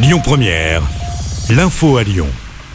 [0.00, 0.82] Lyon Première,
[1.50, 2.28] l'info à Lyon.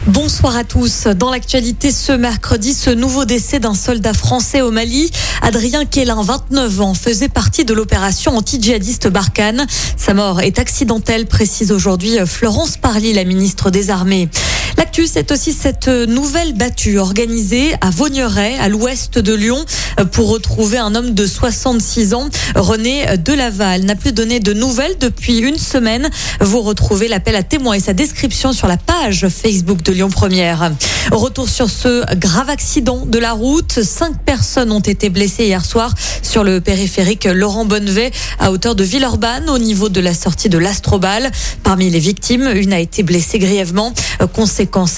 [0.06, 1.06] Bonsoir à tous.
[1.06, 6.80] Dans l'actualité ce mercredi, ce nouveau décès d'un soldat français au Mali, Adrien Kélin, 29
[6.82, 9.66] ans, faisait partie de l'opération anti-djihadiste Barkhane.
[9.96, 14.28] Sa mort est accidentelle, précise aujourd'hui Florence Parly, la ministre des Armées.
[14.76, 19.64] L'actu, c'est aussi cette nouvelle battue organisée à Vaugneray, à l'ouest de Lyon,
[20.12, 22.28] pour retrouver un homme de 66 ans.
[22.56, 26.08] René Delaval n'a plus donné de nouvelles depuis une semaine.
[26.40, 30.72] Vous retrouvez l'appel à témoins et sa description sur la page Facebook de Lyon Première.
[31.12, 33.82] Retour sur ce grave accident de la route.
[33.82, 38.82] Cinq personnes ont été blessées hier soir sur le périphérique Laurent Bonnevet à hauteur de
[38.84, 41.30] Villeurbanne au niveau de la sortie de l'Astrobal.
[41.62, 43.92] Parmi les victimes, une a été blessée grièvement.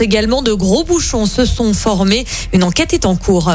[0.01, 2.25] Également, de gros bouchons se sont formés.
[2.53, 3.51] Une enquête est en cours.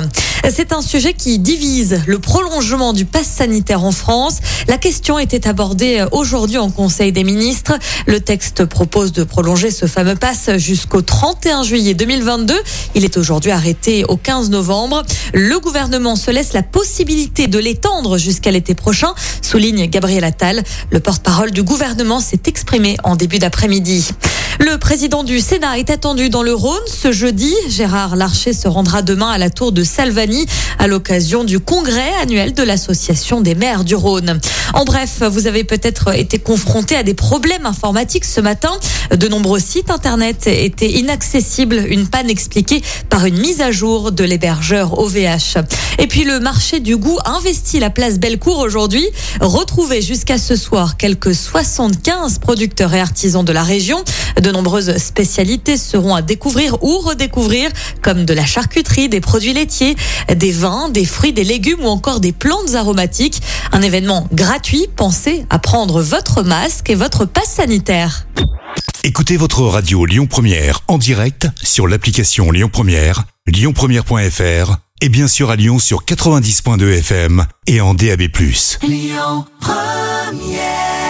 [0.50, 4.40] C'est un sujet qui divise le prolongement du pass sanitaire en France.
[4.68, 7.74] La question était abordée aujourd'hui en Conseil des ministres.
[8.08, 12.56] Le texte propose de prolonger ce fameux pass jusqu'au 31 juillet 2022.
[12.96, 15.04] Il est aujourd'hui arrêté au 15 novembre.
[15.34, 20.64] Le gouvernement se laisse la possibilité de l'étendre jusqu'à l'été prochain, souligne Gabriel Attal.
[20.90, 24.10] Le porte-parole du gouvernement s'est exprimé en début d'après-midi.
[24.64, 27.52] Le président du Sénat est attendu dans le Rhône ce jeudi.
[27.68, 30.46] Gérard Larcher se rendra demain à la tour de Salvani
[30.78, 34.40] à l'occasion du congrès annuel de l'Association des maires du Rhône.
[34.76, 38.72] En bref, vous avez peut-être été confronté à des problèmes informatiques ce matin.
[39.10, 44.24] De nombreux sites internet étaient inaccessibles, une panne expliquée par une mise à jour de
[44.24, 45.58] l'hébergeur OVH.
[45.98, 49.08] Et puis le marché du goût investit la place Bellecour aujourd'hui.
[49.40, 54.04] Retrouvez jusqu'à ce soir quelques 75 producteurs et artisans de la région.
[54.52, 57.72] De nombreuses spécialités seront à découvrir ou redécouvrir,
[58.02, 59.96] comme de la charcuterie, des produits laitiers,
[60.36, 63.42] des vins, des fruits, des légumes ou encore des plantes aromatiques.
[63.72, 64.88] Un événement gratuit.
[64.94, 68.28] Pensez à prendre votre masque et votre passe sanitaire.
[69.06, 75.50] Écoutez votre radio Lyon Première en direct sur l'application Lyon Première, lyonpremière.fr et bien sûr
[75.50, 78.24] à Lyon sur 90.2 FM et en DAB+.
[78.84, 81.01] Lyon Première